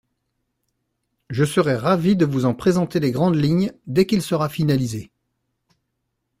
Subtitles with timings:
[1.29, 5.11] Je serai ravie de vous en présenter les grandes lignes dès qu’il sera finalisé.